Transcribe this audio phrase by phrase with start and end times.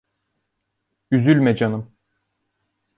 [1.11, 1.93] Üzülme canım!